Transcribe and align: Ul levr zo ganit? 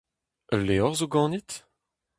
Ul 0.53 0.61
levr 0.67 0.93
zo 0.99 1.07
ganit? 1.13 1.51